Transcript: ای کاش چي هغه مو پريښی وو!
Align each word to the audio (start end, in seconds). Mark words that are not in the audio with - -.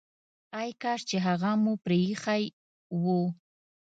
ای 0.59 0.69
کاش 0.81 1.01
چي 1.09 1.17
هغه 1.25 1.51
مو 1.63 1.73
پريښی 1.85 2.43
وو! 3.01 3.19